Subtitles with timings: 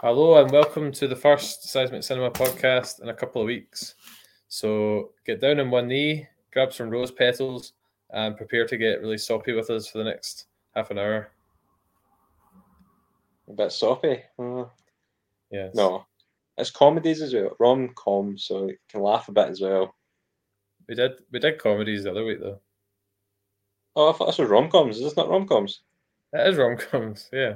[0.00, 3.94] Hello and welcome to the first Seismic Cinema podcast in a couple of weeks.
[4.48, 7.72] So get down on one knee, grab some rose petals,
[8.10, 11.30] and prepare to get really soppy with us for the next half an hour.
[13.48, 14.22] A bit soppy.
[14.38, 14.64] Uh,
[15.50, 15.74] Yes.
[15.74, 16.04] no,
[16.58, 19.94] it's comedies as well, rom com, so you can laugh a bit as well.
[20.86, 22.60] We did we did comedies the other week though.
[23.96, 24.98] Oh, I thought this was rom coms.
[24.98, 25.80] Is this not rom coms?
[26.34, 27.54] It is rom coms, yeah.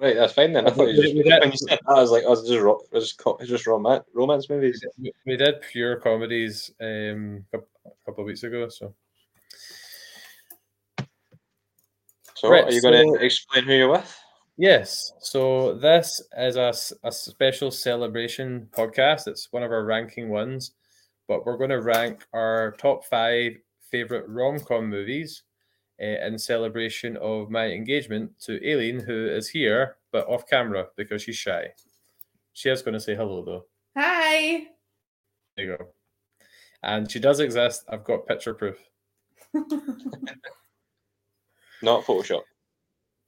[0.00, 0.66] Right, that's fine then.
[0.66, 2.82] I thought you just, when you said that, I was like, oh, it's just, ro-
[2.92, 4.84] it's just, it's just romance, romance movies.
[4.98, 7.58] We- did pure comedies um a
[8.04, 8.68] couple of weeks ago.
[8.68, 8.94] So
[12.36, 14.14] So, Right, are you going to explain who you're with?
[14.58, 15.12] Yes.
[15.20, 19.26] So this is a, a special celebration podcast.
[19.26, 20.72] It's one of our ranking ones,
[21.28, 23.52] but we're going to rank our top five
[23.90, 25.44] favorite rom com movies
[26.00, 31.22] uh, in celebration of my engagement to Aileen, who is here but off camera because
[31.22, 31.68] she's shy.
[32.52, 33.64] She is going to say hello though.
[33.96, 34.66] Hi.
[35.56, 35.86] There you go.
[36.82, 37.84] And she does exist.
[37.88, 38.78] I've got picture proof.
[41.82, 42.42] Not Photoshop.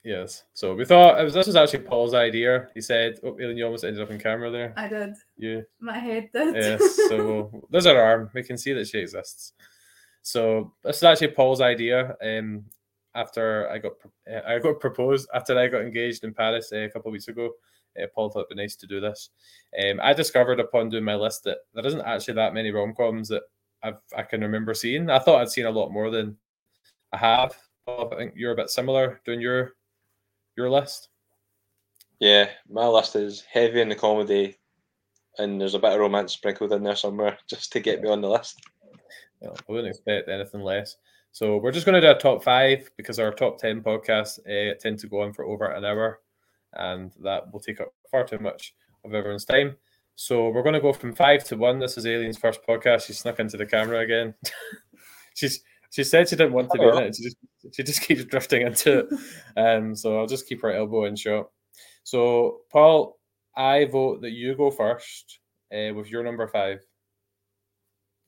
[0.04, 0.44] Yes.
[0.54, 2.68] So we thought it was this was actually Paul's idea.
[2.74, 5.14] He said, "Oh, Aileen, you almost ended up in camera there." I did.
[5.36, 6.54] You My head did.
[6.54, 6.96] yes.
[7.08, 8.30] So there's her arm.
[8.32, 9.52] We can see that she exists.
[10.22, 12.16] So this is actually Paul's idea.
[12.22, 12.64] Um,
[13.14, 13.92] after I got
[14.30, 17.28] uh, I got proposed after I got engaged in Paris uh, a couple of weeks
[17.28, 17.50] ago,
[18.00, 19.30] uh, Paul thought it'd be nice to do this.
[19.82, 23.28] Um, I discovered upon doing my list that there isn't actually that many rom coms
[23.28, 23.42] that
[23.82, 25.10] I've I can remember seeing.
[25.10, 26.36] I thought I'd seen a lot more than
[27.12, 27.56] I have.
[27.86, 29.72] Paul, I think you're a bit similar doing your
[30.56, 31.08] your list.
[32.20, 34.56] Yeah, my list is heavy in the comedy,
[35.38, 38.20] and there's a bit of romance sprinkled in there somewhere just to get me on
[38.20, 38.60] the list.
[39.40, 40.96] You know, I wouldn't expect anything less.
[41.32, 44.74] So we're just going to do a top five because our top ten podcasts uh,
[44.80, 46.20] tend to go on for over an hour,
[46.72, 49.76] and that will take up far too much of everyone's time.
[50.16, 51.78] So we're going to go from five to one.
[51.78, 53.06] This is Aileen's first podcast.
[53.06, 54.34] She snuck into the camera again.
[55.34, 57.16] She's she said she didn't want to be in it.
[57.16, 57.36] She just
[57.72, 59.08] she just keeps drifting into it.
[59.56, 61.50] Um, so I'll just keep her elbow in shot.
[62.02, 63.18] So Paul,
[63.56, 65.38] I vote that you go first
[65.72, 66.80] uh, with your number five.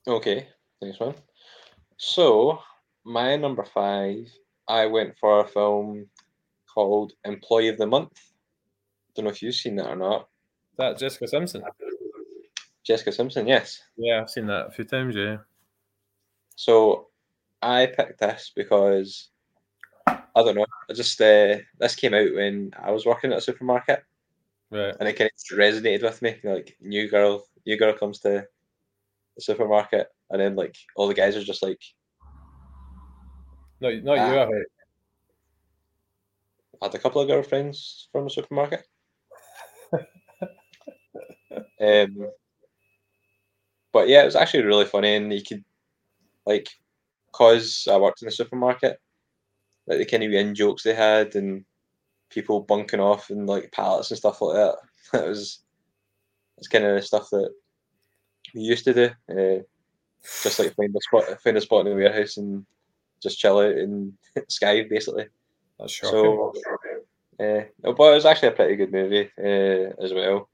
[0.07, 0.47] Okay,
[0.81, 1.15] next one.
[1.97, 2.59] So,
[3.03, 4.27] my number five,
[4.67, 6.07] I went for a film
[6.73, 8.31] called Employee of the Month.
[9.15, 10.29] Don't know if you've seen that or not.
[10.71, 11.63] Is that Jessica Simpson?
[12.83, 13.81] Jessica Simpson, yes.
[13.97, 15.15] Yeah, I've seen that a few times.
[15.15, 15.37] Yeah.
[16.55, 17.07] So,
[17.61, 19.29] I picked this because
[20.07, 20.65] I don't know.
[20.89, 24.03] I just uh, this came out when I was working at a supermarket,
[24.71, 24.95] Right.
[24.99, 26.37] and it kind of resonated with me.
[26.43, 28.47] Like new girl, new girl comes to
[29.35, 31.79] the supermarket, and then like all the guys are just like,
[33.79, 34.19] No, not you.
[34.19, 34.43] Ah.
[34.43, 34.65] I heard.
[36.81, 38.83] I had a couple of girlfriends from the supermarket.
[41.79, 42.29] um,
[43.93, 45.63] but yeah, it was actually really funny, and you could
[46.45, 46.69] like,
[47.31, 48.99] cause I worked in the supermarket,
[49.85, 51.65] like the kind of in jokes they had, and
[52.31, 54.75] people bunking off and like pallets and stuff like that.
[55.11, 55.59] That was
[56.57, 57.49] it's kind of the stuff that
[58.53, 59.09] we used to do.
[59.29, 59.63] Uh,
[60.43, 62.65] just like find a spot, find a spot in the warehouse and
[63.21, 64.13] just chill out in
[64.49, 65.27] sky, basically.
[65.79, 66.11] That's shocking.
[66.11, 66.53] So,
[67.39, 70.49] uh, but it was actually a pretty good movie uh, as well.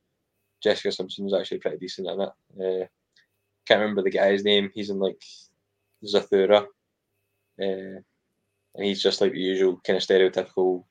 [0.63, 2.29] Jessica Simpson was actually pretty decent in it.
[2.83, 2.87] Uh,
[3.67, 4.71] can't remember the guy's name.
[4.73, 5.21] He's in like
[6.03, 6.65] Zathura, uh,
[7.59, 10.85] and he's just like the usual kind of stereotypical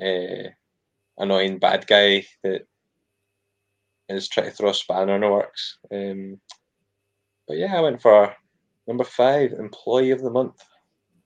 [0.00, 0.50] uh,
[1.18, 2.66] annoying bad guy that
[4.12, 5.78] is trying to throw a spanner in the works.
[5.90, 6.40] Um,
[7.46, 8.34] but yeah, I went for
[8.86, 10.62] number five, Employee of the Month.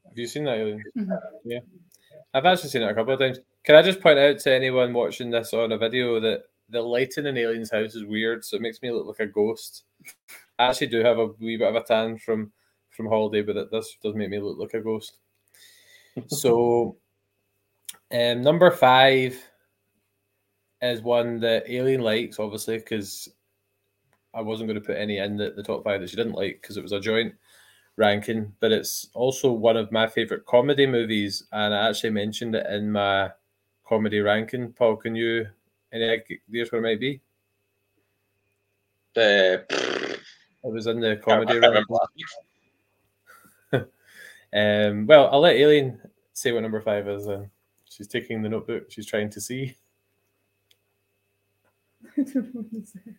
[0.07, 0.83] Have you seen that, Aileen?
[0.97, 1.21] Mhm.
[1.45, 1.61] Yeah.
[2.35, 3.41] I've actually seen it a couple of times.
[3.65, 7.27] Can I just point out to anyone watching this on a video that the lighting
[7.27, 9.85] in Aileen's house is weird, so it makes me look like a ghost.
[10.59, 12.53] I actually do have a wee bit of a tan from
[12.91, 15.19] from holiday, but it, this does make me look like a ghost.
[16.29, 16.97] So,
[18.13, 19.39] um, number five
[20.83, 23.29] is one that Aileen likes, obviously, because
[24.35, 26.61] I wasn't going to put any in the, the top five that she didn't like
[26.61, 27.35] because it was a joint
[27.97, 28.53] ranking.
[28.61, 32.93] But it's also one of my favorite comedy movies, and I actually mentioned it in
[32.93, 33.31] my
[33.87, 34.73] comedy ranking.
[34.73, 35.47] Paul, can you
[35.93, 37.21] any ideas what it might be?
[39.17, 41.69] Uh, It was in the comedy ranking.
[41.71, 43.83] remember last week.
[44.53, 45.99] Um, well, I'll let Aileen
[46.33, 47.27] say what number five is.
[47.27, 47.51] Then
[47.85, 48.91] she's taking the notebook.
[48.91, 49.75] She's trying to see.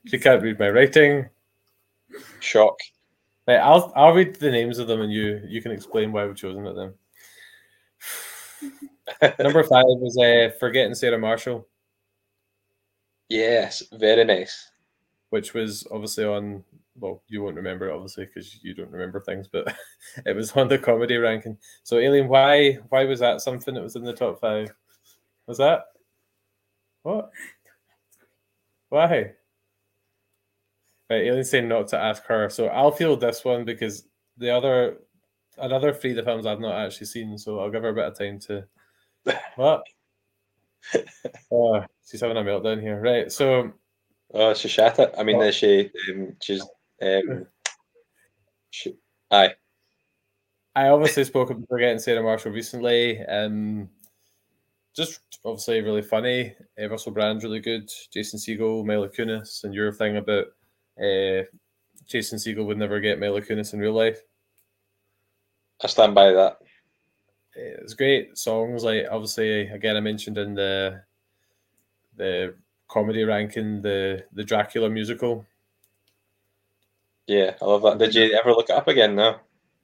[0.07, 1.29] She can't read my writing.
[2.39, 2.77] Shock.
[3.47, 6.35] Right, I'll I'll read the names of them, and you you can explain why we've
[6.35, 6.75] chosen it.
[6.75, 6.93] Then
[9.39, 11.67] number five was uh, forgetting Sarah Marshall.
[13.29, 14.71] Yes, very nice.
[15.31, 16.63] which was obviously on.
[16.99, 19.75] Well, you won't remember it obviously because you don't remember things, but
[20.25, 21.57] it was on the comedy ranking.
[21.83, 24.73] So, Aileen, why why was that something that was in the top five?
[25.47, 25.85] Was that
[27.03, 27.31] what?
[28.89, 29.33] Why?
[31.09, 32.49] Right, Aileen's saying not to ask her.
[32.49, 34.05] So I'll field this one because
[34.37, 34.97] the other
[35.57, 38.05] another three of the films I've not actually seen, so I'll give her a bit
[38.05, 38.65] of time to
[39.55, 39.83] what?
[41.51, 42.99] oh, she's having a meltdown here.
[43.01, 43.71] Right, so
[44.33, 45.13] Oh, she shat it.
[45.17, 45.51] I mean, Oh.
[45.51, 46.61] she um, she's
[47.01, 47.47] um,
[48.71, 48.95] she,
[49.31, 49.53] aye.
[50.75, 53.19] I obviously spoke about forgetting Sarah Marshall recently.
[53.25, 53.89] Um,
[54.97, 56.55] just obviously really funny.
[56.81, 57.89] Uh, Russell Brand's really good.
[58.11, 60.47] Jason Segel, Mila Kunis, and your thing about
[60.99, 61.43] uh,
[62.07, 64.19] Jason Segel would never get Mila Kunis in real life.
[65.83, 66.57] I stand by that.
[67.55, 68.83] Uh, It's great songs.
[68.83, 71.03] Like obviously, again, I mentioned in the
[72.15, 72.55] the
[72.87, 75.45] comedy ranking the the Dracula musical.
[77.27, 77.97] Yeah, I love that.
[77.99, 79.15] Did you ever look it up again?
[79.15, 79.37] No.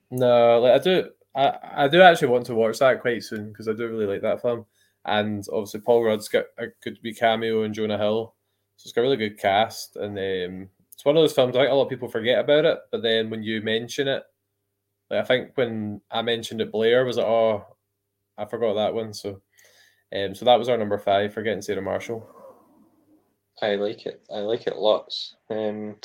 [0.09, 3.67] No, like I do, I, I do actually want to watch that quite soon because
[3.67, 4.65] I do really like that film.
[5.05, 8.33] And obviously, Paul Rudd's got a good wee cameo and Jonah Hill,
[8.77, 9.97] so it's got a really good cast.
[9.97, 12.65] And um, it's one of those films I think a lot of people forget about
[12.65, 14.23] it, but then when you mention it,
[15.09, 17.65] like I think when I mentioned it, Blair was like, "Oh,
[18.37, 19.41] I forgot that one." So,
[20.15, 22.25] um, so that was our number five, forgetting Sarah Marshall.
[23.61, 24.21] I like it.
[24.33, 25.35] I like it lots.
[25.49, 25.95] Um,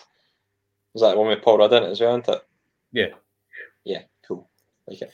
[0.94, 2.42] is that the one with Paul Rudd in it as well, isn't it?
[2.92, 3.08] Yeah.
[3.84, 4.48] Yeah, cool.
[4.86, 5.12] Like it.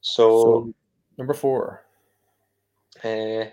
[0.00, 0.74] So, So
[1.18, 1.84] number four.
[3.04, 3.46] Uh,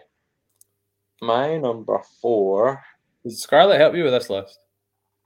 [1.21, 2.81] my number four.
[3.23, 4.59] Did Scarlett help you with this list?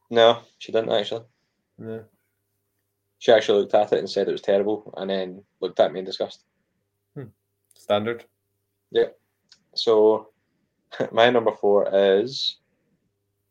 [0.09, 1.25] No, she didn't actually.
[1.77, 2.03] No.
[3.19, 6.00] She actually looked at it and said it was terrible, and then looked at me
[6.00, 6.44] in disgust.
[7.75, 8.25] Standard.
[8.91, 9.07] Yeah.
[9.75, 10.29] So,
[11.12, 12.57] my number four is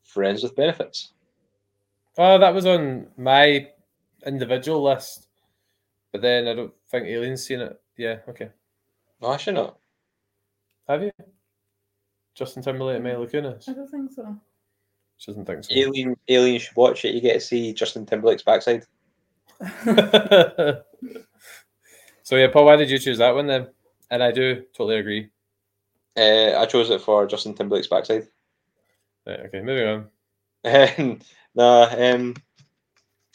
[0.03, 1.13] Friends with Benefits.
[2.17, 3.67] Oh, that was on my
[4.25, 5.27] individual list,
[6.11, 7.79] but then I don't think Aileen's seen it.
[7.97, 8.49] Yeah, okay.
[9.21, 9.77] No, I should not.
[10.87, 11.11] Have you?
[12.35, 13.69] Justin Timberlake and Mila Kunis.
[13.69, 14.35] I don't think so.
[15.17, 15.75] She doesn't think so.
[15.75, 17.13] Aileen, Aileen should watch it.
[17.13, 18.85] You get to see Justin Timberlake's backside.
[22.23, 23.67] so yeah, Paul, why did you choose that one then?
[24.09, 25.29] And I do totally agree.
[26.17, 28.27] Uh, I chose it for Justin Timberlake's backside.
[29.27, 30.07] Right, okay, moving on.
[30.65, 31.19] Um,
[31.55, 32.35] no, um,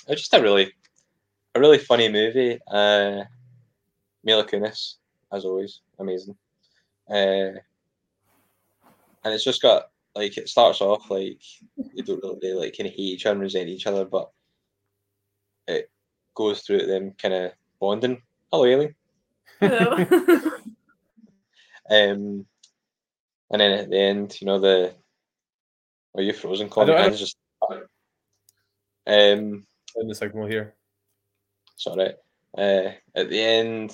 [0.08, 0.72] it's just a really,
[1.54, 2.58] a really funny movie.
[2.66, 3.22] Uh,
[4.24, 4.94] Mila Kunis,
[5.32, 6.36] as always, amazing.
[7.10, 7.58] Uh,
[9.24, 11.40] and it's just got like it starts off like
[11.76, 14.30] they don't really like kind of hate each other and resent each other, but
[15.66, 15.90] it
[16.34, 18.22] goes through them kind of bonding.
[18.52, 18.94] Hello, Aileen.
[19.60, 20.50] Hello.
[21.88, 22.44] Um,
[23.50, 24.92] and then at the end, you know the.
[26.16, 26.68] Are you frozen?
[26.68, 26.88] Colin?
[26.88, 27.36] don't- Your hands just.
[29.06, 29.64] Um.
[29.94, 30.74] In the signal here.
[31.76, 32.14] sorry.
[32.58, 33.92] Uh, at the end,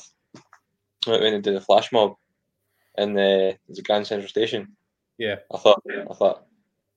[1.07, 2.15] when they did the flash mob
[2.99, 4.77] in the, the Grand Central Station,
[5.19, 5.37] Yeah.
[5.53, 6.47] I thought, I thought,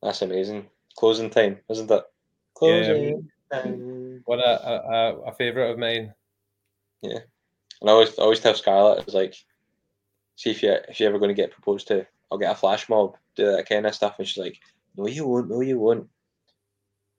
[0.02, 0.68] that's amazing.
[0.96, 2.04] Closing time, isn't it?
[2.54, 4.22] Closing time.
[4.26, 6.14] What a, a, a, a favourite of mine.
[7.02, 7.20] Yeah,
[7.82, 9.36] and I always, I always tell Scarlett, it's like,
[10.36, 12.90] see if you if you're ever going to get proposed to, I'll get a flash
[12.90, 14.16] mob, do that kind of stuff.
[14.18, 14.58] And she's like,
[14.96, 16.08] no, you won't, no, you won't.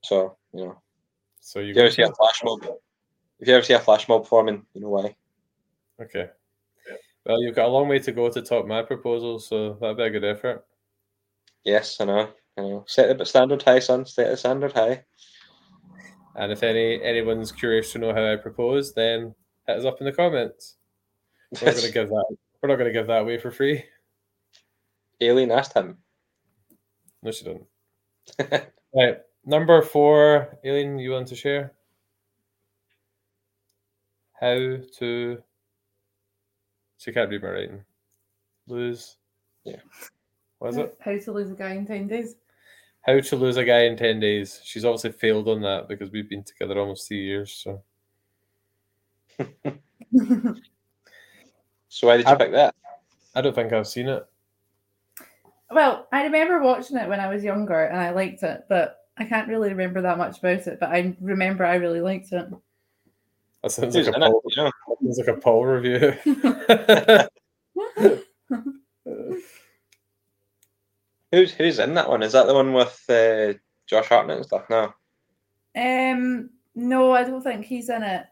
[0.02, 0.78] So, you know,
[1.40, 2.66] So you if you ever see a flash mob,
[3.38, 5.14] if you ever see a flash mob forming, you know why.
[6.00, 6.30] Okay.
[7.26, 10.04] Well, you've got a long way to go to top my proposal, so that'd be
[10.04, 10.64] a good effort.
[11.64, 12.28] Yes, I know.
[12.56, 12.84] I know.
[12.86, 14.06] Set the standard high, son.
[14.06, 15.04] Set the standard high.
[16.36, 19.34] And if any anyone's curious to know how I propose, then
[19.66, 20.76] hit us up in the comments.
[21.50, 22.36] We're not going to give that.
[22.62, 23.84] We're not to give that away for free.
[25.20, 25.98] Aileen asked him.
[27.22, 27.66] No, she didn't.
[28.94, 30.58] right, number four.
[30.64, 31.72] Aileen, you want to share?
[34.40, 35.42] How to?
[36.98, 37.84] She can't read my writing.
[38.68, 39.16] Lose.
[39.64, 39.76] Yeah.
[40.58, 40.96] What is it?
[41.00, 42.36] How to lose a guy in 10 days.
[43.02, 44.60] How to lose a guy in ten days.
[44.64, 47.52] She's obviously failed on that because we've been together almost two years.
[47.52, 47.82] So
[51.88, 52.74] So why did you I- pick that?
[53.34, 54.26] I don't think I've seen it.
[55.70, 59.24] well, I remember watching it when I was younger and I liked it, but I
[59.24, 60.80] can't really remember that much about it.
[60.80, 62.48] But I remember I really liked it.
[63.66, 64.72] That sounds Who's like a poll, it?
[64.86, 66.14] Paul, You sounds like a Paul review.
[71.32, 72.22] Who's who's in that one?
[72.22, 73.54] Is that the one with uh,
[73.86, 74.70] Josh Hartnett and stuff?
[74.70, 74.94] No.
[75.76, 78.26] um, no, I don't think he's in it.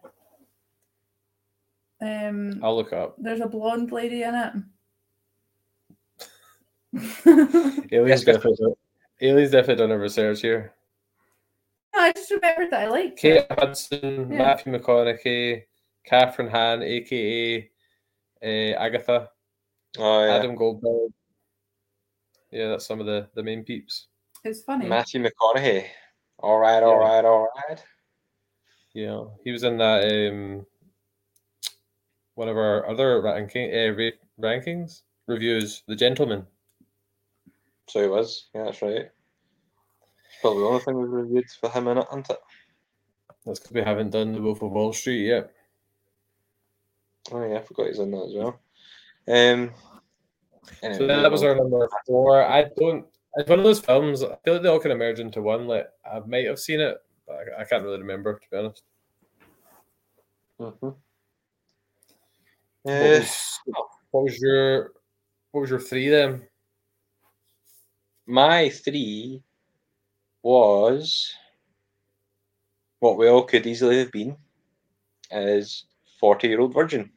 [2.01, 3.17] Um, I'll look up.
[3.19, 4.53] there's a blonde lady in it.
[7.27, 8.25] Aileen's Yes, yes.
[8.25, 8.75] definitely
[9.51, 10.73] definitely done a research here.
[11.95, 13.47] No, I just remembered that I liked Kate it.
[13.59, 14.39] Hudson, Yeah.
[14.39, 15.63] Matthew McConaughey,
[16.11, 17.71] Kathryn Hahn, aka
[18.43, 19.31] uh, Agatha,
[19.99, 21.13] Oh yeah, Adam Goldberg.
[22.51, 24.09] Yeah, that's some of the, the main peeps.
[24.45, 24.87] It's funny.
[24.87, 25.87] Matthew McConaughey.
[26.41, 27.15] All right, all Yeah.
[27.15, 27.85] right, all right.
[28.93, 30.67] Yeah, he was in that um,
[32.35, 34.11] one of our other ranking uh, ra-
[34.41, 36.45] rankings reviews, The Gentleman.
[37.89, 38.49] So he was.
[38.55, 39.11] Yeah, that's right.
[40.45, 42.39] Probably the only thing we've reviewed for him in it, isn't it?
[43.47, 45.51] That's because we haven't done The Wolf of Wall Street yet.
[47.33, 48.61] Oh yeah, I forgot he's in that as well.
[49.27, 49.71] Um.
[50.83, 52.45] So anyway, that was our number four.
[52.45, 53.07] I don't.
[53.37, 54.23] It's one of those films.
[54.23, 55.67] I feel like they all can merge into one.
[55.67, 58.83] Like I might have seen it, but I, I can't really remember to be honest.
[60.61, 60.89] Mm-hmm.
[62.83, 63.61] What Uh, was,
[64.11, 64.93] what was your
[65.53, 66.43] What was your three then?
[68.27, 69.43] my three
[70.45, 71.35] was
[73.01, 74.37] what we all could easily have been
[75.31, 75.85] as
[76.21, 77.11] forty year old virgin.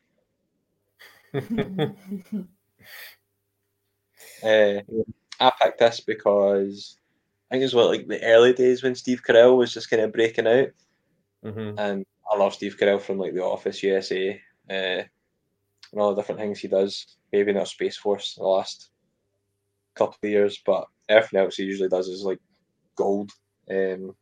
[4.43, 4.81] Uh,
[5.39, 6.97] I picked this because
[7.51, 10.01] I think it was what like the early days when Steve Carell was just kind
[10.01, 10.69] of breaking out,
[11.43, 15.07] hmm and I love Steve Carell from like The Office, USA, uh, and
[16.01, 17.17] all the different things he does.
[17.31, 18.89] Maybe not Space Force the last
[19.95, 22.39] couple of years, but everything else he usually does is like
[22.97, 23.31] gold.
[23.69, 24.15] Um,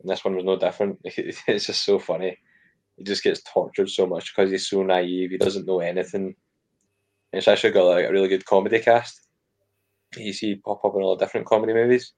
[0.00, 0.98] and this one was no different.
[1.04, 2.38] It's just so funny.
[2.96, 5.30] He just gets tortured so much because he's so naive.
[5.30, 6.36] He doesn't know anything.
[7.32, 9.20] It's actually got like a really good comedy cast.
[10.16, 12.12] You see pop up in all the different comedy movies.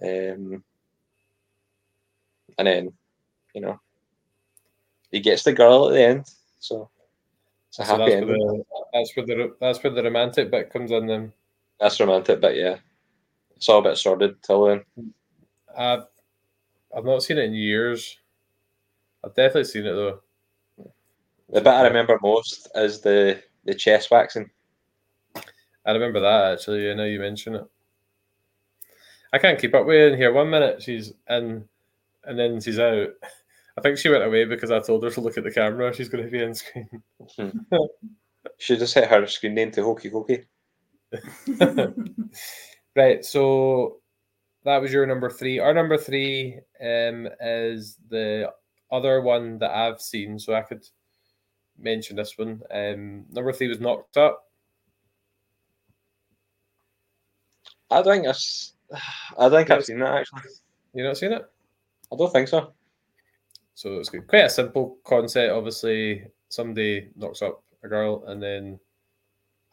[0.00, 0.62] Um,
[2.58, 2.92] and then,
[3.54, 3.80] you know,
[5.10, 6.26] he gets the girl at the end.
[6.60, 6.88] So
[7.68, 10.72] it's a So happy that's where, the, that's where the that's where the romantic bit
[10.72, 11.06] comes in.
[11.06, 11.32] Then
[11.80, 12.76] That's romantic, but yeah,
[13.60, 14.82] it's all a bit sordid till then.
[15.76, 16.04] I've
[16.96, 18.18] I've not seen it in years.
[19.22, 20.20] I've definitely seen it though.
[21.50, 24.48] The bit I remember most is the the chest waxing.
[25.36, 26.90] I remember that actually.
[26.90, 27.66] I know you mention it.
[29.34, 30.32] I can't keep up with it in here.
[30.32, 31.68] One minute she's in,
[32.24, 33.08] and then she's out.
[33.76, 35.94] I think she went away because I told her to look at the camera.
[35.94, 36.88] She's going to be on screen.
[37.36, 37.50] Hmm.
[38.56, 40.44] She just hit her screen name to Hokey Cokey.
[42.96, 43.24] Right.
[43.24, 43.98] So
[44.64, 45.58] that was your number three.
[45.58, 48.52] Our number three um, is the
[48.90, 50.38] other one that I've seen.
[50.38, 50.86] So I could
[51.78, 52.62] mention this one.
[52.70, 54.46] Um, number three was Knocked Up.
[57.90, 58.74] I think it's,
[59.38, 60.42] I think I've seen that actually.
[60.94, 61.48] You not seen it?
[62.12, 62.72] I don't think so.
[63.74, 64.26] So it's good.
[64.26, 65.52] Quite a simple concept.
[65.52, 68.78] Obviously, somebody knocks up a girl, and then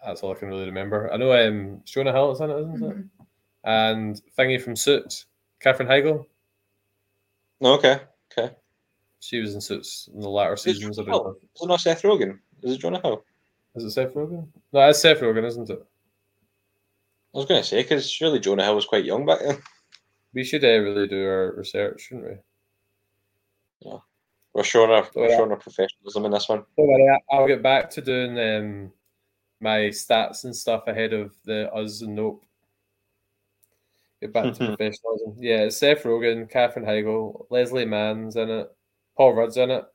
[0.06, 1.12] that's all I can really remember.
[1.12, 2.98] I know um, Jonah Hill is in it, isn't it?
[2.98, 3.10] Mhm.
[3.64, 5.26] And thingy from Suits,
[5.60, 6.26] Katherine Heigl.
[7.62, 8.00] Okay,
[8.32, 8.56] okay.
[9.20, 10.98] She was in Suits in the latter Is seasons.
[11.00, 11.22] of Jonah it.
[11.24, 11.38] Hill?
[11.56, 12.40] Is it not Seth Rogen?
[12.64, 13.24] Is it Jonah Hill?
[13.76, 14.48] Is it Seth Rogen?
[14.74, 15.80] No, it's Seth Rogen, isn't it?
[17.34, 19.58] I was going to say because surely Jonah Hill was quite young back then.
[20.34, 22.28] We should uh, really do our research, shouldn't
[23.84, 23.92] we?
[24.54, 25.38] We're showing our we're Yeah.
[25.38, 26.64] showing our professionalism in this one.
[26.78, 28.92] Don't worry, I- I'll get back to doing um,
[29.60, 32.44] my stats and stuff ahead of the Us and Nope.
[34.22, 35.36] Get back to professionalism.
[35.40, 38.76] Yeah, it's Seth Rogen, Katherine Heigl, Leslie Mann's in it,
[39.16, 39.86] Paul Rudd's in it,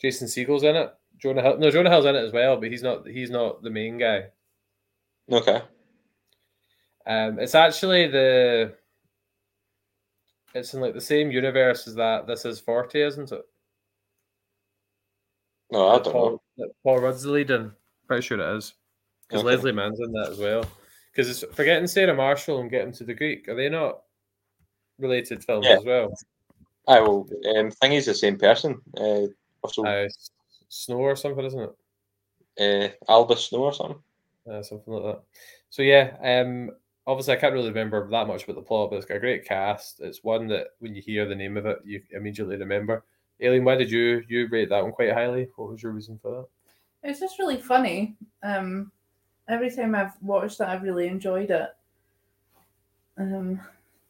[0.00, 1.58] Jason Segel's in it, Jonah Hill.
[1.58, 3.06] No, Jonah Hill's in it as well, but he's not.
[3.06, 4.26] He's not the main guy.
[5.30, 5.62] Okay.
[7.06, 8.74] Um, it's actually the.
[10.54, 12.26] It's in like the same universe as that.
[12.26, 13.42] This is forty, isn't it?
[15.70, 16.68] No, I don't Paul, know.
[16.82, 17.72] Paul Rudd's the lead in.
[18.06, 18.74] Pretty sure it is.
[19.28, 19.56] Because Okay.
[19.56, 20.64] Leslie Mann's in that as well.
[21.12, 23.48] Because it's forgetting Sarah Marshall and getting to the Greek.
[23.48, 24.02] Are they not
[24.98, 25.76] related films Yeah.
[25.76, 26.12] as well?
[26.86, 27.28] I will.
[27.56, 28.80] Um, Thingy's the same person.
[28.96, 29.26] Uh,
[29.62, 30.08] also, Uh,
[30.68, 31.74] Snow or something, isn't it?
[32.56, 34.02] uh, Albus Snow or something.
[34.48, 35.22] Uh, something like that.
[35.70, 36.70] So yeah, um,
[37.06, 39.44] obviously I can't really remember that much about the plot, but it's got a great
[39.44, 40.00] cast.
[40.00, 43.04] It's one that when you hear the name of it, you immediately remember.
[43.42, 45.48] Aileen, why did you you rate that one quite highly?
[45.56, 46.46] What was your reason for that?
[47.04, 48.16] It's just really funny.
[48.42, 48.90] Um,
[49.48, 51.68] every time I've watched that, I've really enjoyed it.
[53.18, 53.60] Um,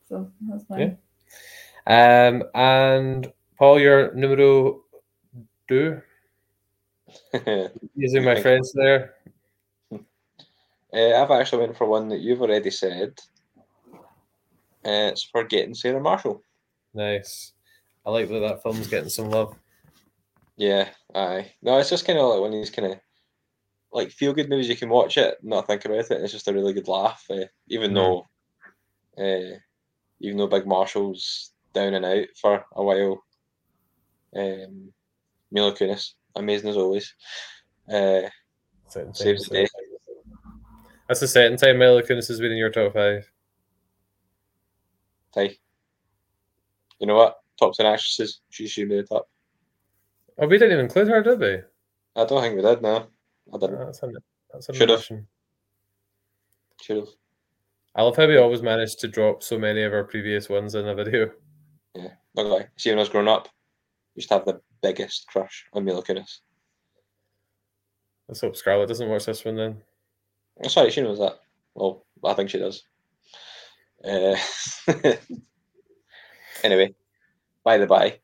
[0.08, 0.96] so that's fine.
[1.86, 4.82] Um, and Paul, your numero
[5.68, 6.00] two,
[7.34, 9.14] uh, using my Thank friends there.
[10.94, 13.18] I've actually went for one that you've already said.
[14.86, 16.42] Uh, it's Forgetting Sarah Marshall.
[16.94, 17.52] Nice.
[18.06, 19.56] I like that that film's getting some love.
[20.56, 21.52] Yeah, aye.
[21.62, 23.00] No, it's just kind of like one of these kind of
[23.92, 24.68] like feel good movies.
[24.68, 26.10] You can watch it, not think about it.
[26.10, 27.24] It's just a really good laugh.
[27.30, 27.94] Uh, even Mhm.
[27.94, 28.28] though
[29.16, 29.58] Uh,
[30.20, 33.22] even though Big Marshall's down and out for a while.
[34.34, 34.92] Um,
[35.52, 37.14] Mila Kunis, amazing as always.
[37.88, 38.28] Uh,
[39.12, 39.68] saves the day.
[41.06, 43.30] That's the second time Mila Kunis has been in your top five.
[45.32, 45.56] Ty.
[46.98, 47.36] You know what?
[47.58, 49.28] Top 10 actresses, she should be the top.
[50.38, 51.58] Oh, we didn't even include her, did we?
[52.16, 53.06] I don't think we did, no.
[53.52, 53.76] I didn't.
[53.80, 54.16] Oh, that's an,
[54.52, 55.04] that's an Should've.
[56.82, 57.08] Should have.
[57.94, 60.88] I love how we always managed to drop so many of our previous ones in
[60.88, 61.30] a video.
[61.94, 62.68] Not gonna lie.
[62.76, 66.02] See, when I was growing up, I used to have the biggest crush on Mila
[66.02, 66.40] Kunis.
[68.28, 69.82] Let's hope Scarlett doesn't watch this one then.
[70.64, 71.38] Oh, sorry, she knows that.
[71.74, 72.82] Well, I think she does.
[74.04, 74.36] Uh,
[76.62, 76.94] anyway,
[77.62, 78.18] by the by,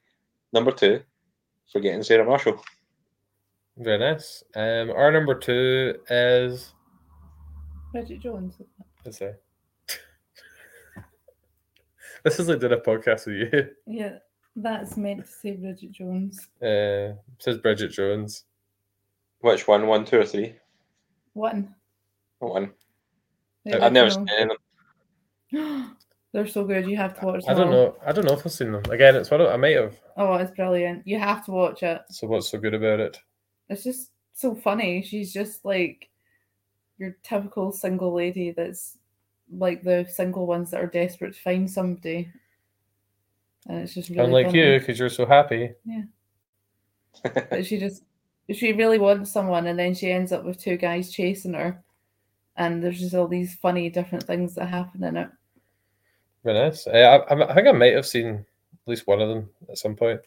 [0.53, 1.03] number two,
[1.73, 2.63] forgetting Sarah Marshall.
[3.77, 4.43] Very nice.
[4.55, 6.75] Um, our number two is
[7.93, 8.61] Bridget Jones.
[9.05, 9.35] let's say.
[12.25, 13.69] this is like doing a podcast with you.
[13.87, 14.19] Yeah,
[14.57, 16.49] that's meant to say Bridget Jones.
[16.63, 18.45] Uh, says Bridget Jones.
[19.41, 19.87] Which one?
[19.87, 20.55] One, two, or three?
[21.33, 21.75] One.
[22.41, 22.73] One.
[23.65, 24.27] The I've never original.
[24.27, 24.59] seen any of
[25.53, 25.97] them.
[26.33, 26.89] They're so good.
[26.89, 27.49] You have to watch it.
[27.49, 27.97] I don't know.
[28.07, 28.85] I don't know if I've seen them.
[28.91, 29.97] Again, it's one of, I might have.
[30.17, 31.07] Oh, it's brilliant.
[31.07, 32.03] You have to watch it.
[32.11, 33.21] So what's so good about it?
[33.69, 35.03] It's just so funny.
[35.03, 36.09] She's just like
[36.99, 38.99] your typical single lady that's
[39.53, 42.31] like the single ones that are desperate to find somebody.
[43.69, 44.59] And it's just really Unlike funny.
[44.59, 45.73] you, because you're so happy.
[45.85, 46.03] Yeah.
[47.51, 48.05] but she just
[48.53, 51.83] she really wants someone and then she ends up with two guys chasing her.
[52.57, 55.31] And there's just all these funny different things that happen in it.
[56.45, 56.87] Very nice.
[56.87, 58.45] Uh, I, I, I think I might have seen at
[58.87, 60.21] least one of them at some point.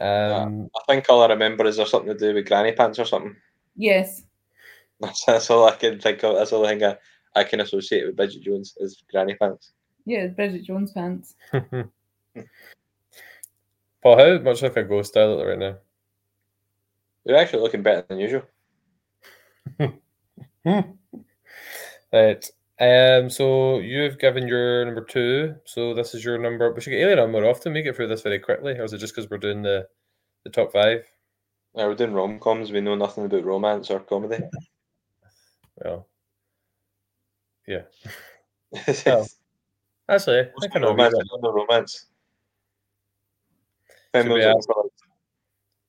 [0.00, 3.04] Um, I think all I remember is there something to do with granny pants or
[3.04, 3.36] something.
[3.76, 4.22] Yes.
[5.00, 6.36] That's, that's all I can think of.
[6.36, 6.96] That's all I think I,
[7.34, 9.72] I can associate with Bridget Jones is granny pants.
[10.04, 11.34] Yeah, it's Bridget Jones pants.
[14.00, 15.74] Paul, how much like a ghost style right now?
[17.24, 18.42] You're actually looking better than usual.
[22.12, 22.50] Right.
[22.82, 23.30] Um.
[23.30, 25.54] So you've given your number two.
[25.64, 26.72] So this is your number.
[26.72, 27.72] We should get Aileen on more often.
[27.72, 29.86] We get through this very quickly, or is it just because we're doing the
[30.42, 31.04] the top five?
[31.76, 32.72] Yeah, we're doing rom coms.
[32.72, 34.42] We know nothing about romance or comedy.
[35.76, 36.08] Well,
[37.66, 37.82] yeah.
[39.06, 39.26] Oh.
[40.08, 40.88] Actually, I think I know.
[40.88, 41.14] romance.
[41.14, 42.06] I know romance.
[44.14, 44.92] If anyone's, looking for, like,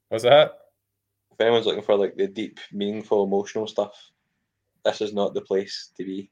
[0.10, 0.52] What's that?
[1.32, 3.94] if anyone's looking for like the deep, meaningful, emotional stuff,
[4.86, 6.30] this is not the place to be.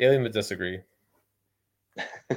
[0.00, 0.80] Aileen would disagree.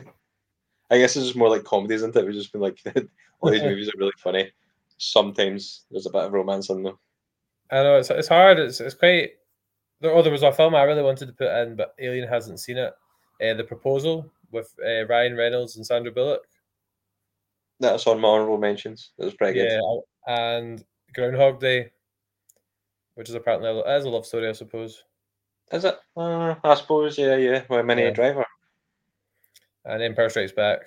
[0.92, 2.26] I guess it's just more like comedies, isn't it?
[2.26, 2.82] We've just been like,
[3.40, 4.52] all these movies are really funny.
[4.98, 7.00] Sometimes there's a bit of romance in them.
[7.72, 8.60] I know it's it's hard.
[8.60, 9.32] It's it's quite.
[10.04, 12.78] Oh, there was a film I really wanted to put in, but Aileen hasn't seen
[12.78, 12.94] it.
[13.42, 16.42] Uh, the Proposal with uh, Ryan Reynolds and Sandra Bullock.
[17.80, 19.12] That's on my honorable mentions.
[19.18, 19.72] It was pretty good.
[19.72, 21.92] Yeah, and Groundhog Day,
[23.16, 25.04] which is apparently a, is a love story, I suppose.
[25.72, 25.98] Is it?
[26.18, 27.64] Uh, I suppose, yeah, yeah.
[27.70, 28.12] Well, Minnie Yeah.
[28.12, 28.46] Driver.
[29.86, 30.80] And Empire Strikes Back.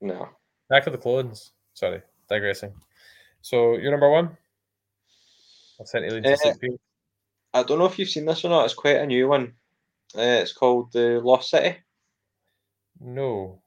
[0.00, 0.28] No.
[0.68, 1.52] Back of the Clones.
[1.74, 2.74] Sorry, digressing.
[3.40, 4.36] So you're number one.
[5.80, 6.80] I've sent Aileen Uh, sleep.
[7.54, 8.64] I don't know if you've seen this or not.
[8.66, 9.54] It's quite a new one.
[10.16, 11.78] Uh, it's called The Lost City.
[13.00, 13.60] No.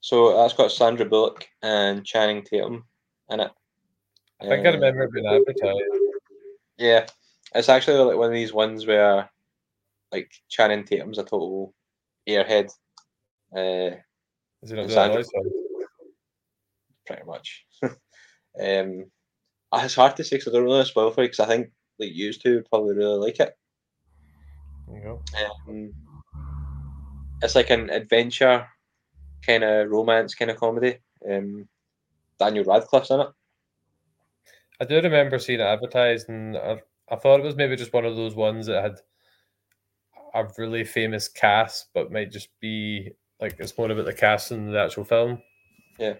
[0.00, 2.84] So that's got Sandra Bullock and Channing Tatum
[3.30, 3.50] in it.
[4.40, 5.82] I think I Uh, remember it being advertised.
[6.78, 7.06] Yeah,
[7.54, 9.30] it's actually like one of these ones where,
[10.12, 11.74] like, Channing Tatum's a total
[12.28, 12.70] airhead.
[13.54, 13.96] Uh,
[14.62, 15.50] Is it not Sandra- that noise one?
[17.06, 17.64] pretty much.
[17.82, 19.10] um,
[19.72, 21.70] uh, it's hard to say because I don't really spoil for you because I think
[21.98, 23.56] like used to would probably really like it.
[24.86, 25.22] There you go.
[25.68, 25.92] Um,
[27.42, 28.66] it's like an adventure
[29.46, 30.98] kind of romance kind of comedy.
[31.28, 31.68] Um,
[32.38, 33.28] Daniel Radcliffe's in it.
[34.80, 36.80] I do remember seeing it advertised, and I,
[37.10, 39.00] I thought it was maybe just one of those ones that had
[40.34, 44.70] a really famous cast, but might just be like it's more about the cast than
[44.72, 45.42] the actual film.
[45.98, 46.14] Yeah,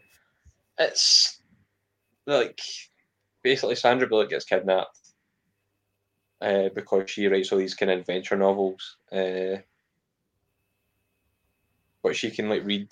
[0.78, 1.40] it's
[2.26, 2.60] like
[3.42, 4.98] basically Sandra Bullock gets kidnapped
[6.40, 8.96] uh, because she writes all these kind of adventure novels.
[9.12, 9.58] Uh,
[12.02, 12.88] but she can like read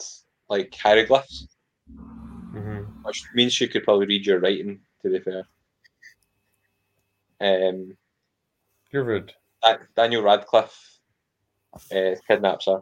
[0.48, 1.48] like hieroglyphs,
[1.88, 4.80] hmm which means she could probably read your writing.
[5.02, 5.44] To be fair,
[7.40, 7.96] um,
[8.92, 9.32] You're rude.
[9.62, 10.98] Da- Daniel Radcliffe
[11.94, 12.80] uh, kidnaps her,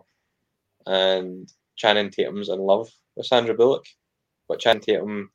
[0.87, 3.85] and Channing Tatum's in love with Sandra Bullock,
[4.49, 5.31] but Channing Tatum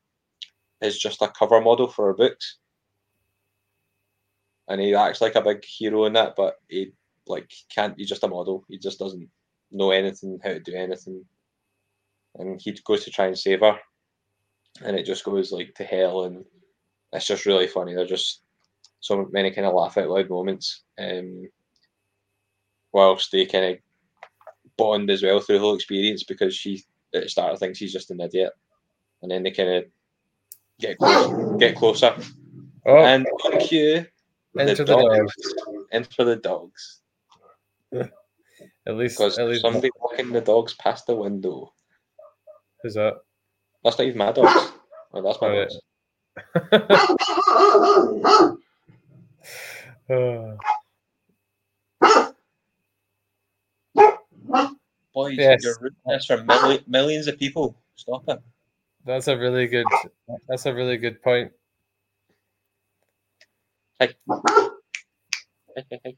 [0.81, 2.57] is just a cover model for her books,
[4.67, 6.93] and he acts like a big hero in that, but he
[7.27, 7.95] like can't.
[7.97, 8.63] He's just a model.
[8.69, 9.29] He just doesn't
[9.71, 11.25] know anything how to do anything,
[12.35, 13.77] and he goes to try and save her,
[14.83, 16.45] and it just goes like to hell, and
[17.13, 17.93] it's just really funny.
[17.93, 18.41] They're just
[18.99, 21.47] so many kind of laugh out loud moments, um,
[22.91, 23.77] whilst they kind of
[24.77, 26.83] bond as well through the whole experience because she
[27.13, 28.53] at the start thinks he's just an idiot,
[29.21, 29.85] and then they kind of
[30.79, 32.15] get close, get closer.
[32.85, 34.05] Oh, And on cue,
[34.57, 35.33] Enter the the dogs.
[35.91, 37.01] Enter the dogs.
[37.93, 41.73] at least Because at least somebody walking the dogs past the window.
[42.81, 43.17] who's that?
[43.83, 44.71] That's not even my dogs.
[45.13, 45.67] Oh, that's my Oh,
[48.49, 48.55] yeah.
[50.09, 50.55] Uh,
[55.13, 55.63] Boys, Yes.
[55.63, 57.75] you're ruining this for milli- millions of people.
[57.95, 58.39] Stop it.
[59.05, 59.85] that's a really good.
[60.47, 61.51] That's a really good point.
[63.99, 64.13] Hey.
[65.75, 66.17] Hey, hey, hey.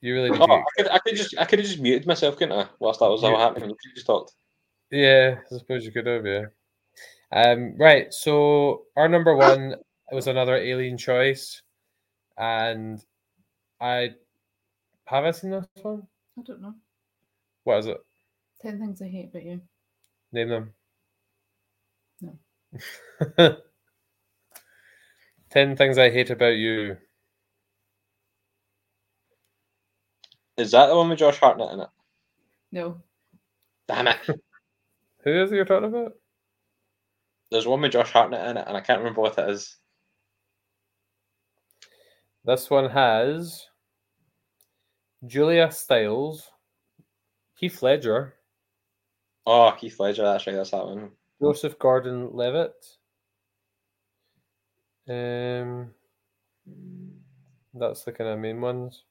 [0.00, 0.44] You really Oh.
[0.44, 2.68] I could, I could just, I could have just muted myself, couldn't I?
[2.78, 4.34] Whilst that was all happening, you just talked.
[4.90, 6.26] Yeah, I suppose you could have.
[6.26, 6.44] Yeah.
[7.32, 7.74] Um.
[7.78, 8.12] Right.
[8.12, 9.76] So our number one
[10.12, 11.62] was another Aileen choice,
[12.38, 13.04] and
[13.80, 14.10] I
[15.06, 16.06] have I seen this one.
[16.38, 16.74] I don't know.
[17.64, 17.98] What is it?
[18.60, 19.60] Ten things I hate about you.
[20.32, 20.74] Name them.
[22.20, 22.38] No.
[25.50, 26.96] Ten things I hate about you.
[30.56, 31.88] Is that the one with Josh Hartnett in it?
[32.72, 33.00] No.
[33.88, 34.18] Damn it.
[35.24, 36.12] Who is it you're talking about?
[37.50, 39.76] There's one with Josh Hartnett in it, and I can't remember what it is.
[42.44, 43.66] This one has
[45.26, 46.50] Julia Stiles,
[47.58, 48.34] Keith Ledger,
[49.46, 51.10] Oh, Keith Ledger, that's right, that's that one.
[51.40, 52.86] Joseph Gordon-Levitt.
[55.06, 55.90] Um,
[57.74, 59.04] that's the kind of main ones.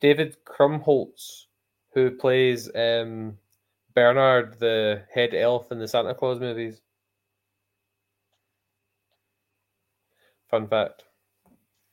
[0.00, 1.46] David Krumholtz,
[1.94, 3.38] who plays um,
[3.94, 6.82] Bernard, the head elf in the Santa Claus movies.
[10.50, 11.04] Fun fact.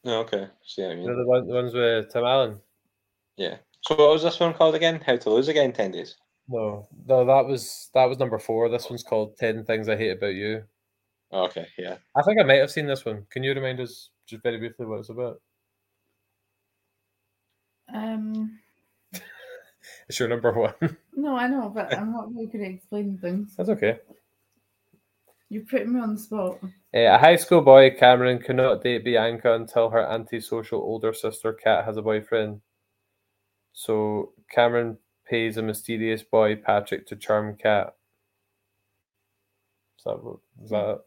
[0.05, 0.47] Oh, okay.
[0.65, 1.07] See what I You mean?
[1.07, 2.59] know the, one, the ones with Tim Allen?
[3.37, 3.57] Yeah.
[3.81, 5.01] So what was this one called again?
[5.05, 6.15] How to lose again in ten days.
[6.47, 8.67] No, no, that was that was number four.
[8.69, 10.63] This one's called Ten Things I Hate About You.
[11.31, 11.97] Oh, okay, yeah.
[12.15, 13.25] I think I might have seen this one.
[13.29, 15.41] Can you remind us just very briefly what it's about?
[17.93, 18.59] Um.
[20.07, 20.97] It's your number one.
[21.13, 23.53] No, I know, but I'm not very good at explaining things.
[23.57, 23.99] That's okay.
[25.53, 26.57] You're putting me on the spot.
[26.63, 31.85] Uh, a high school boy, Cameron, cannot date Bianca until her antisocial older sister, Kat,
[31.85, 32.61] has a boyfriend.
[33.73, 34.97] So Cameron
[35.29, 37.95] pays a mysterious boy, Patrick, to charm Kat.
[39.99, 41.01] Is that, what- is that it?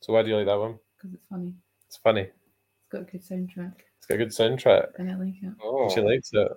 [0.00, 0.78] So why do you like that one?
[0.96, 1.52] Because it's funny.
[1.88, 2.20] It's funny.
[2.22, 3.74] It's got a good soundtrack.
[3.98, 4.86] It's got a good soundtrack.
[4.98, 5.52] And I like it.
[5.62, 6.48] Oh, She likes it.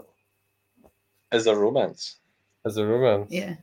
[1.33, 2.17] is there romance?
[2.65, 3.31] As a romance.
[3.31, 3.55] Yeah.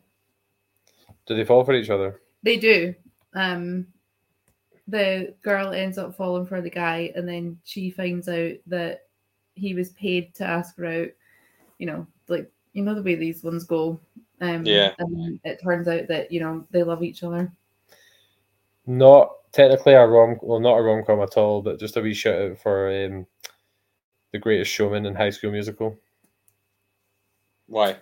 [1.26, 2.20] Do they fall for each other?
[2.42, 2.94] They do.
[3.36, 3.86] Um
[4.88, 9.06] the girl ends up falling for the guy and then she finds out that
[9.54, 11.08] he was paid to ask her out.
[11.78, 14.00] You know, like you know the way these ones go.
[14.40, 14.92] Um Yeah.
[14.98, 17.52] and it turns out that, you know, they love each other.
[18.86, 22.14] Not technically a rom well not a rom com at all, but just a wee
[22.14, 23.26] shout out for um,
[24.32, 25.98] the greatest showman in high school musical.
[27.66, 27.96] Why?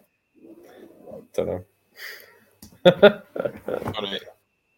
[1.33, 1.65] Don't know.
[2.93, 4.23] All right.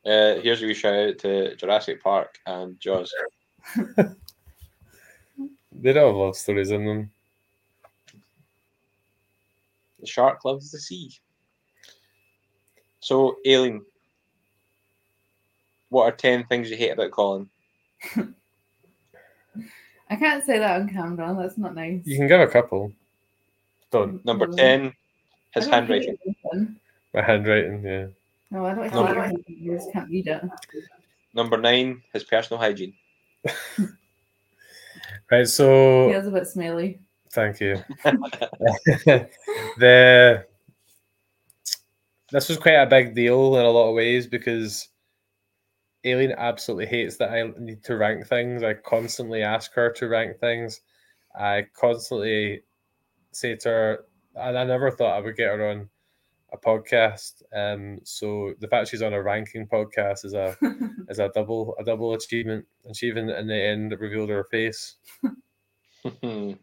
[0.06, 3.12] Uh, here's a wee shout out to Jurassic Park and Jaws.
[5.72, 7.10] they don't have love stories in them.
[9.98, 11.10] The shark loves the sea.
[13.00, 13.84] So, Aileen,
[15.88, 17.48] what are 10 things you hate about Colin?
[20.08, 22.02] I can't say that on camera, that's not nice.
[22.04, 22.92] You can give a couple.
[23.90, 24.24] Don't.
[24.24, 24.92] Number 10, I
[25.58, 26.16] his handwriting.
[27.12, 28.06] My handwriting, yeah.
[28.50, 29.56] No, I don't hate Number- anything.
[29.58, 30.42] You just can't read it.
[31.34, 32.94] Number 9, his personal hygiene.
[35.30, 37.00] Right, so he Feels a bit smelly.
[37.32, 37.82] thank you.
[39.78, 40.46] the
[42.30, 44.88] this was quite a big deal in a lot of ways because
[46.06, 48.62] Aileen absolutely hates that I need to rank things.
[48.62, 50.80] I constantly ask her to rank things.
[51.38, 52.62] I constantly
[53.32, 54.04] say to her,
[54.36, 55.88] and I never thought I would get her on
[56.56, 57.42] a podcast.
[57.54, 60.56] Um, so the fact she's on a ranking podcast is a
[61.08, 62.66] is a double a double achievement.
[62.84, 64.96] And she even in the end revealed her face.
[66.22, 66.56] this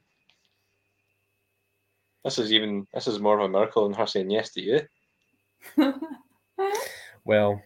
[2.37, 4.81] is even, this is more of a miracle than her saying yes to you.
[7.25, 7.61] Well,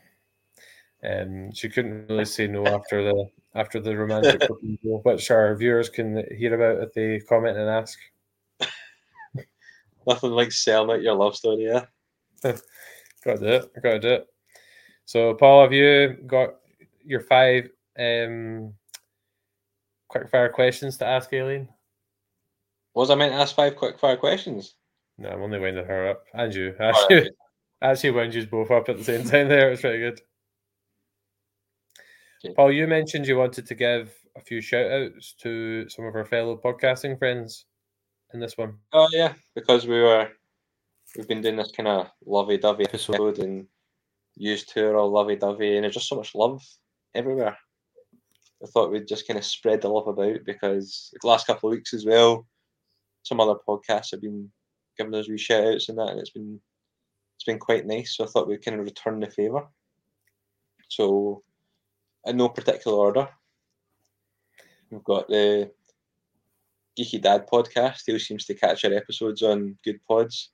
[1.03, 5.89] um, she couldn't really say no after the after the romantic proposal, which our viewers
[5.89, 7.97] can hear about if they comment and ask.
[10.05, 11.85] Nothing like selling out your love story, yeah.
[13.23, 13.71] Gotta do it.
[13.81, 14.27] Gotta do it.
[15.05, 16.55] So, Paul, have you got
[17.03, 18.73] your five um,
[20.07, 21.69] quick fire questions to ask Aileen?
[22.93, 24.75] Was I meant to ask five quick fire questions?
[25.17, 26.23] No, I'm only winding her up.
[26.33, 26.75] And you.
[26.79, 27.31] Actually, right.
[27.81, 29.67] actually wound you both up at the same time there.
[29.67, 30.21] It was pretty good.
[32.45, 32.53] Okay.
[32.53, 36.25] Paul, you mentioned you wanted to give a few shout outs to some of our
[36.25, 37.65] fellow podcasting friends
[38.33, 38.77] in this one.
[38.93, 40.29] Oh yeah, because we were
[41.17, 43.65] we've been doing this kind of lovey dovey episode and
[44.35, 46.63] used to all lovey dovey and there's just so much love
[47.15, 47.57] everywhere.
[48.63, 51.75] I thought we'd just kind of spread the love about because the last couple of
[51.75, 52.45] weeks as well,
[53.23, 54.49] some other podcasts have been
[54.97, 56.59] giving us wee shout outs and that and it's been
[57.35, 58.15] it's been quite nice.
[58.15, 59.67] So I thought we'd kind of return the favour.
[60.87, 61.43] So
[62.27, 63.29] in no particular order.
[64.89, 65.71] We've got the
[66.97, 68.03] Geeky Dad podcast.
[68.05, 70.47] He always seems to catch our episodes on Goodpods.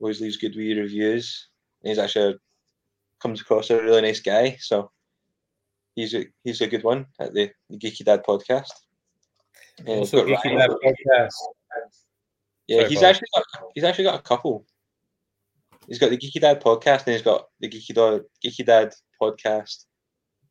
[0.00, 1.48] Always leaves good wee reviews.
[1.82, 2.36] And he's actually
[3.20, 4.56] comes across a really nice guy.
[4.60, 4.90] So
[5.94, 8.70] he's a he's a good one at the, the Geeky Dad podcast.
[9.80, 10.58] Uh, and Also, got Geeky Ryan.
[10.58, 11.32] Dad podcast.
[12.66, 14.66] Yeah, Sorry, he's actually got he's actually got a couple.
[15.86, 19.84] He's got the Geeky Dad podcast, and he's got the Geeky Dad Geeky Dad podcast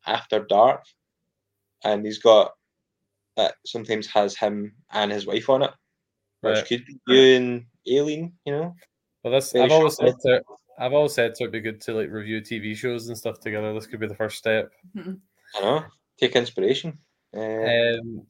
[0.06, 0.84] after dark,
[1.84, 2.52] and he's got
[3.36, 5.72] that sometimes has him and his wife on it,
[6.42, 6.66] which Right.
[6.66, 8.76] could be you and Aileen, you know.
[9.24, 10.42] Well, this I've always said to
[10.78, 13.72] I've always said so it'd be good to like review TV shows and stuff together.
[13.72, 14.70] This could be the first step.
[15.56, 15.84] I know.
[16.18, 16.98] Take inspiration.
[17.34, 18.26] Uh, Um,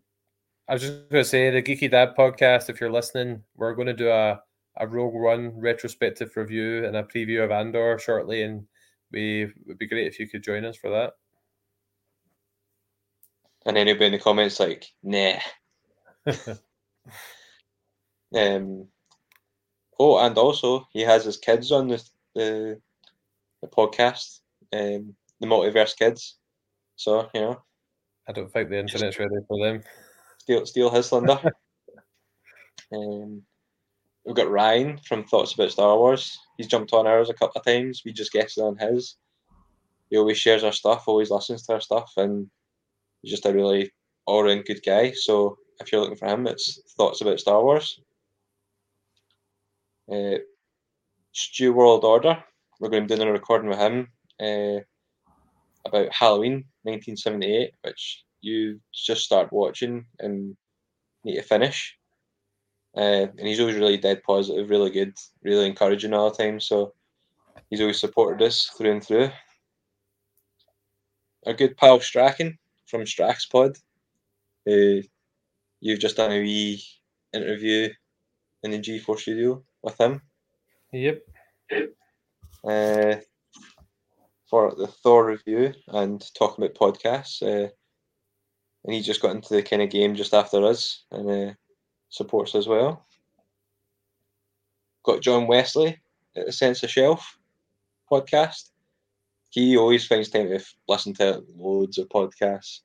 [0.69, 2.71] I was just going to say the Geeky Dad podcast.
[2.71, 4.41] If you're listening, we're going to do a
[4.77, 8.67] a Rogue One retrospective review and a preview of Andor shortly, and
[9.13, 11.15] we would be great if you could join us for that.
[13.67, 15.39] and anybody in the comments like, nah.
[18.35, 18.89] Um,
[19.99, 22.03] oh, and also he has his kids on the
[22.35, 22.81] the,
[23.63, 24.41] the podcast,
[24.73, 26.37] um, the Multiverse Kids.
[26.97, 27.63] So you know,
[28.29, 29.83] I don't think the internet's ready for them.
[30.39, 31.41] steal steal his thunder.
[32.93, 33.43] um,
[34.25, 36.39] we've got Ryan from Thoughts About Star Wars.
[36.57, 38.03] He's jumped on ours a couple of times.
[38.05, 39.17] We just guested on his.
[40.11, 42.49] He always shares our stuff, always listens to our stuff, and
[43.23, 43.93] he's just a really
[44.27, 45.13] all round good guy.
[45.13, 48.01] So if you're looking for him, it's Thoughts About Star Wars.
[50.11, 50.39] Uh,
[51.33, 52.43] Stew World Order.
[52.79, 54.09] We're going to be doing a recording with him
[54.41, 54.81] uh,
[55.87, 60.57] about Halloween 1978, which you just start watching and
[61.25, 61.97] need to finish.
[62.97, 66.61] Uh, and he's always really dead positive, really good, really encouraging all the time.
[66.61, 66.93] So
[67.71, 69.31] he's always supported us through and through.
[71.47, 73.77] Our good pal Strachan from Strax Pod.
[74.69, 75.03] Uh,
[75.81, 76.83] you've just done a wee
[77.33, 77.89] interview
[78.63, 80.21] in the G4 studio with him
[80.93, 81.23] Yep.
[82.65, 83.17] uh,
[84.49, 87.43] for the Thor review and talking about podcasts.
[87.43, 87.69] Uh,
[88.85, 91.55] and he just got into the kind of game just after us and uh,
[92.11, 93.07] supports as well.
[95.05, 95.99] Got John Wesley
[96.37, 97.39] at the Sense of Shelf
[98.11, 98.71] podcast.
[99.51, 102.81] He always finds time to listen to loads of podcasts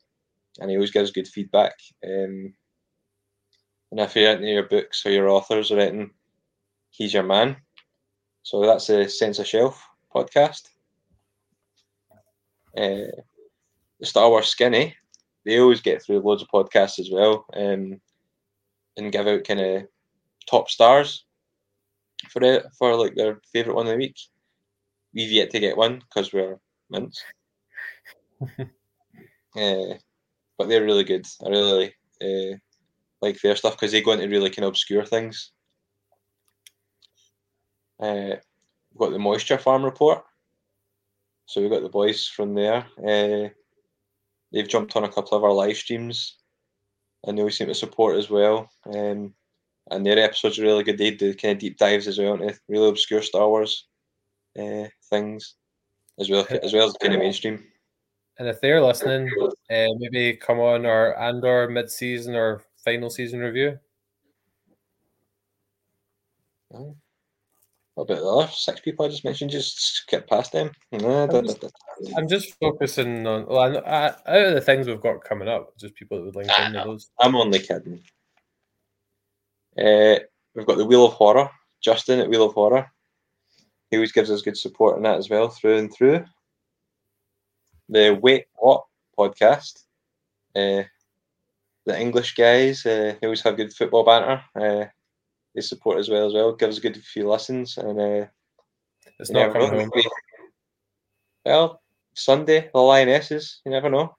[0.59, 1.73] and he always gives good feedback.
[2.03, 2.53] Um,
[3.91, 6.11] and if you're into your books or your authors or anything,
[6.99, 7.55] he's your man.
[8.43, 9.83] So that's the Sense of Shelf
[10.13, 10.67] podcast.
[12.77, 13.09] Uh,
[13.99, 14.95] the Star Wars Skinny,
[15.45, 17.99] they always get through loads of podcasts as well um,
[18.97, 19.83] and give out kind of
[20.47, 21.25] top stars
[22.29, 24.17] for it for like their favourite one of the week.
[25.13, 26.59] We've yet to get one because we're
[26.89, 27.23] mints.
[28.59, 29.95] uh,
[30.57, 31.25] but they're really good.
[31.43, 32.57] I really uh,
[33.21, 35.51] like their stuff because they go into really kind of obscure things.
[37.99, 38.35] Uh,
[38.91, 40.23] we've got the Moisture Farm report.
[41.45, 42.85] So we've got the boys from there.
[42.97, 43.49] Uh,
[44.53, 46.37] they've jumped on a couple of our live streams
[47.25, 48.69] and they always seem to support as well.
[48.85, 49.33] Um,
[49.91, 50.97] and their episodes are really good.
[50.97, 53.87] They do kind of deep dives as well into really obscure Star Wars
[54.59, 55.55] uh, things
[56.19, 57.63] as well as well as kind of mainstream.
[58.37, 63.77] And if they're listening, uh, maybe come on our Andor mid-season or final season review.
[67.99, 69.51] What about the other six people I just mentioned?
[69.51, 70.71] Just skip past them.
[70.93, 71.67] Nah, da- da- da-
[72.15, 75.95] I'm just focusing on well, I, out of the things we've got coming up, just
[75.95, 77.11] people that would link Ah, in those.
[77.19, 78.01] I'm only kidding.
[79.77, 80.19] Uh,
[80.55, 81.49] we've got the Wheel of Horror,
[81.83, 82.89] Justin at Wheel of Horror.
[83.91, 86.23] He always gives us good support on that as well, through and through.
[87.89, 88.85] The Wait What
[89.17, 89.83] podcast.
[90.55, 90.83] Uh,
[91.85, 94.89] the English guys, uh, they always have good football banter.
[95.59, 96.53] They support as well as well.
[96.53, 98.25] Gives a good few lessons and uh,
[99.19, 99.91] It's not coming home.
[99.93, 100.07] Maybe-
[101.45, 101.81] Well,
[102.15, 103.59] Sunday the Lionesses.
[103.65, 104.15] You never know.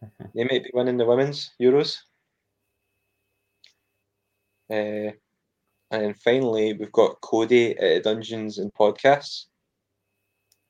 [0.32, 1.96] they might be winning the women's Euros.
[4.70, 5.10] Uh,
[5.90, 9.46] and then finally, we've got Cody at Dungeons and Podcasts.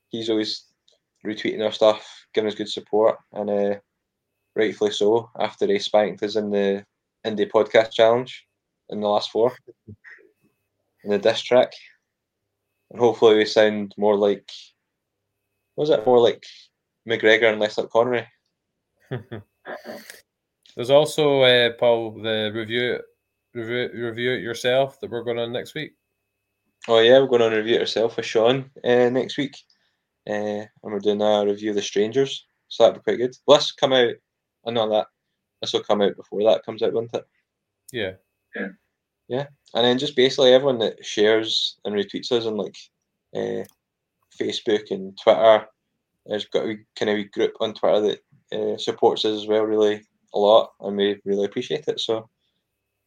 [0.09, 0.65] He's always
[1.27, 3.75] retweeting our stuff, giving us good support, and uh,
[4.57, 5.29] rightfully so.
[5.39, 6.87] After he spanked us in the
[7.27, 8.47] Indie Podcast Challenge
[8.91, 9.57] in the last four,
[11.05, 11.73] in the diss track,
[12.91, 14.51] and hopefully we sound more like,
[15.77, 16.45] was it more like
[17.09, 18.27] McGregor and less like Connery?
[20.77, 23.01] There's also uh, Paul the review
[23.55, 25.93] review review it yourself that we're going on next week.
[26.89, 29.57] Oh yeah, we're going on a review it ourselves with Sean uh, next week,
[30.29, 33.37] uh, and we're doing a review of The Strangers, so that'd be quite good.
[33.47, 34.15] Will this come out?
[34.67, 35.09] I know that
[35.61, 37.25] this will come out before that comes out, won't it?
[37.93, 38.13] Yeah,
[39.75, 42.77] And then just basically everyone that shares and retweets us on like
[43.35, 43.65] uh,
[44.41, 45.67] Facebook and Twitter,
[46.27, 48.21] there's got a kind of wee group on Twitter that
[48.53, 50.03] uh, supports us as well, really
[50.35, 52.01] a lot, and we really appreciate it.
[52.01, 52.29] So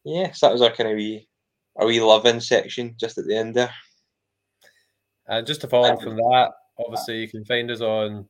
[0.04, 1.28] yes, that was our kind of wee
[1.76, 3.74] our wee love-in section just at the end there.
[5.26, 8.28] and just to follow on from that, obviously you can find us on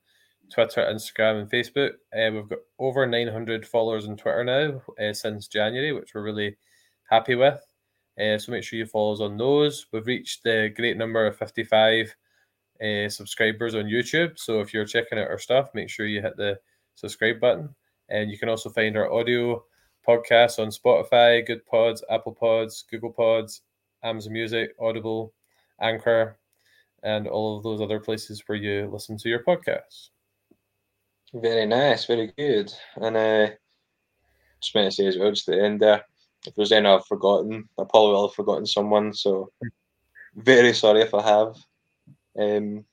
[0.50, 1.90] Twitter, Instagram, and Facebook.
[2.16, 6.56] Uh, we've got over 900 followers on Twitter now uh, since January, which we're really
[7.10, 7.60] happy with.
[8.20, 9.86] Uh, so make sure you follow us on those.
[9.92, 12.14] We've reached the great number of 55
[12.80, 14.38] uh, subscribers on YouTube.
[14.38, 16.58] So if you're checking out our stuff, make sure you hit the
[16.94, 17.74] subscribe button.
[18.08, 19.64] And you can also find our audio
[20.06, 23.62] podcasts on Spotify, Goodpods, Apple Pods, Google Pods,
[24.02, 25.32] Amazon Music, Audible,
[25.80, 26.38] Anchor,
[27.02, 30.10] and all of those other places where you listen to your podcasts.
[31.32, 32.72] Very nice, very good.
[32.96, 33.50] And uh,
[34.60, 36.04] just meant to say as well, just at the end there,
[36.46, 39.12] if there's any I've forgotten, I probably will have forgotten someone.
[39.12, 39.50] So
[40.36, 41.56] very sorry if I have.
[42.38, 42.84] Um,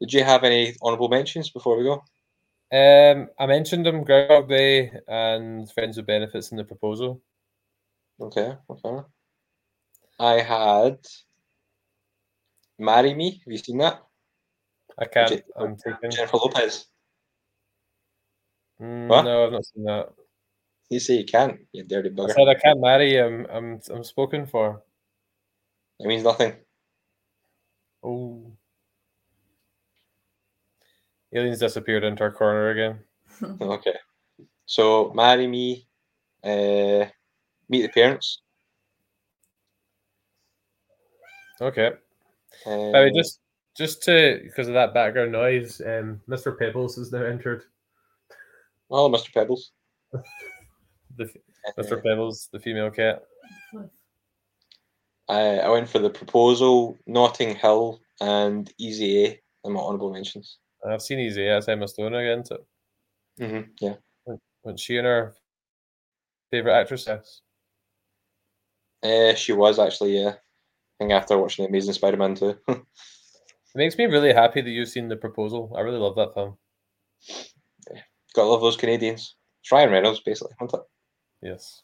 [0.00, 2.02] did you have any honourable mentions before we go?
[2.70, 7.20] Um, I mentioned them, Groundhog Day and Friends with Benefits in the proposal.
[8.20, 9.06] Okay, okay.
[10.20, 10.98] I had
[12.78, 13.40] Marry Me.
[13.44, 14.02] Have you seen that?
[14.98, 15.42] I can't.
[15.56, 16.10] I'm taking.
[16.10, 16.86] Jennifer Lopez.
[18.80, 19.22] Mm, What?
[19.22, 20.12] no, I've not seen that.
[20.90, 22.30] You say you can't, you dirty bugger.
[22.30, 23.16] I said I can't marry.
[23.16, 23.46] I'm.
[23.50, 23.80] I'm.
[23.90, 24.82] I'm spoken for.
[26.00, 26.54] It means nothing.
[28.02, 28.52] Oh.
[31.34, 33.00] Aileen's disappeared into our corner again.
[33.60, 33.94] Okay.
[34.66, 35.86] So marry me,
[36.42, 37.06] uh,
[37.68, 38.42] meet the parents.
[41.60, 41.92] Okay.
[42.64, 43.40] By the way, just
[43.76, 46.58] just to because of that background noise, um, Mr.
[46.58, 47.64] Pebbles has now entered.
[48.90, 49.32] oh, Mr.
[49.32, 49.70] Pebbles.
[51.18, 51.30] The
[51.78, 52.02] Mr.
[52.02, 53.22] Pebbles, the female cat.
[55.28, 59.40] I, I went for the proposal, Notting Hill, and Easy A.
[59.64, 60.58] And my honourable mentions.
[60.88, 61.42] I've seen Easy.
[61.42, 62.44] Yeah, it's Emma Stone again.
[62.44, 62.58] So
[63.40, 63.70] Mm-hmm.
[63.80, 63.94] Yeah.
[64.62, 65.34] when she and her
[66.50, 67.06] favorite actress.
[67.06, 67.40] Yes.
[69.02, 70.30] Uh, she was actually, yeah.
[70.30, 70.34] I
[70.98, 72.58] think after watching The Amazing Spider-Man 2.
[73.74, 75.72] It makes me really happy that you've seen the proposal.
[75.76, 76.56] I really love that film.
[78.34, 79.36] Gotta love those Canadians.
[79.62, 80.80] It's Ryan Reynolds, basically, isn't it?
[81.42, 81.82] Yes.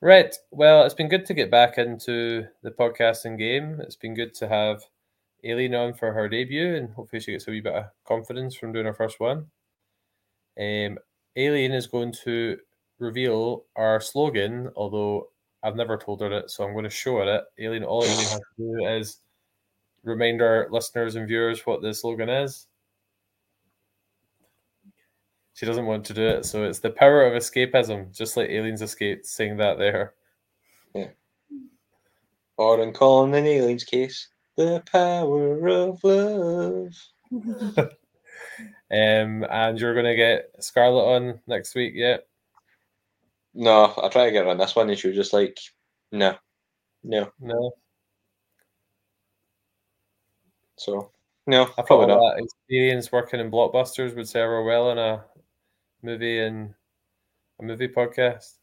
[0.00, 0.34] Right.
[0.50, 3.80] Well, it's been good to get back into the podcasting game.
[3.80, 4.84] It's been good to have
[5.44, 8.72] Aileen on for her debut, and hopefully she gets a wee bit of confidence from
[8.72, 9.46] doing her first one.
[10.58, 10.98] Um,
[11.36, 12.58] Aileen is going to
[13.00, 15.30] reveal our slogan, although
[15.64, 17.44] I've never told her it, so I'm going to show her it.
[17.60, 19.20] Aileen, all Aileen has to do is
[20.04, 22.67] remind our listeners and viewers what the slogan is.
[25.58, 28.80] She doesn't want to do it, so it's the power of escapism, just like Aileen's
[28.80, 30.14] escaped, saying that there.
[30.94, 31.08] Yeah.
[32.56, 36.94] Or in Colin and Aileen's case, the power of love.
[38.90, 42.18] Um, and you're gonna get Scarlett on next week, yeah?
[43.52, 45.58] No, I try to get her on this one, and she was just like,
[46.10, 46.36] no,
[47.04, 47.30] no.
[47.38, 47.72] No,
[50.76, 51.10] So,
[51.46, 52.36] no, I probably not.
[52.36, 55.22] that experience working in blockbusters would serve her well in a
[56.02, 56.74] movie and
[57.60, 58.54] a movie podcast.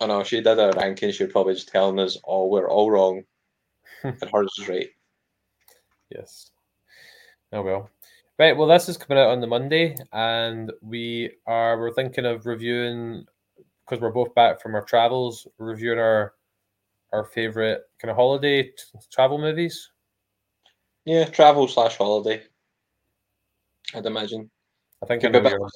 [0.00, 2.90] I know, she did a ranking, she would probably just telling us all we're all
[2.90, 3.24] wrong,
[4.02, 4.88] and hers is right.
[6.10, 6.50] Yes.
[7.52, 7.90] Oh well.
[8.38, 8.56] Right.
[8.56, 13.26] Well, this is coming out on the Monday, and we are we're thinking of reviewing
[13.84, 16.34] because we're both back from our travels, reviewing our
[17.12, 18.72] our favorite kind of holiday t-
[19.12, 19.90] travel movies.
[21.04, 22.42] Yeah, travel slash holiday.
[23.94, 24.50] I'd imagine.
[25.02, 25.70] I think I Could be know your,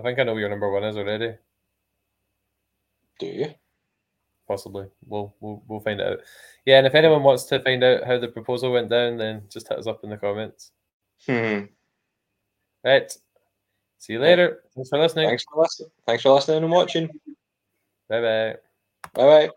[0.00, 1.34] I think I know where your number one is already.
[3.18, 3.54] Do you?
[4.48, 4.86] Possibly.
[5.06, 6.20] We'll we'll we'll find out.
[6.64, 9.68] Yeah, and if anyone wants to find out how the proposal went down, then just
[9.68, 10.72] hit us up in the comments.
[11.26, 11.64] Hmm.
[12.82, 13.12] Right.
[13.98, 14.62] See you later.
[14.74, 15.28] Thanks for listening.
[15.28, 15.90] Thanks for listening.
[16.06, 17.08] Thanks for listening and watching.
[18.08, 18.56] Bye bye.
[19.12, 19.50] Bye bye.